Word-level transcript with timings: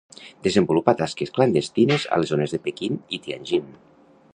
Desenvolupa 0.45 0.95
tasques 1.01 1.33
clandestines 1.37 2.09
a 2.17 2.21
les 2.23 2.35
zones 2.35 2.57
de 2.57 2.65
Pequín 2.67 3.01
i 3.19 3.23
Tianjin. 3.29 3.71